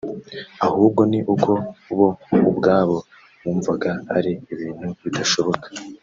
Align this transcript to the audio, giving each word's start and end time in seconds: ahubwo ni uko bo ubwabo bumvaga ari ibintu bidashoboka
ahubwo 0.65 1.01
ni 1.11 1.19
uko 1.33 1.51
bo 1.97 2.07
ubwabo 2.49 2.97
bumvaga 3.41 3.91
ari 4.17 4.33
ibintu 4.53 4.87
bidashoboka 5.03 5.67